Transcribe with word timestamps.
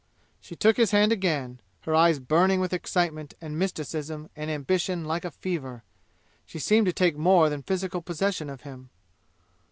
She 0.39 0.55
took 0.55 0.77
his 0.77 0.89
hand 0.89 1.11
again, 1.11 1.59
her 1.81 1.93
eyes 1.93 2.17
burning 2.17 2.59
with 2.59 2.73
excitement 2.73 3.35
and 3.39 3.59
mysticism 3.59 4.31
and 4.35 4.49
ambition 4.49 5.05
like 5.05 5.23
a 5.23 5.29
fever. 5.29 5.83
She 6.43 6.57
seemed 6.57 6.87
to 6.87 6.91
take 6.91 7.15
more 7.15 7.49
than 7.49 7.61
physical 7.61 8.01
possession 8.01 8.49
of 8.49 8.61
him. 8.61 8.89